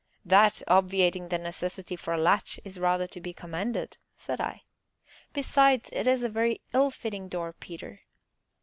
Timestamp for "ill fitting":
6.73-7.27